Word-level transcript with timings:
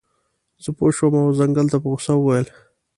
زه 0.63 0.69
پوه 0.77 0.91
شم 0.97 1.13
او 1.21 1.29
ځنګل 1.39 1.67
ته 1.71 1.77
په 1.81 1.87
غوسه 1.91 2.13
وویل. 2.17 2.47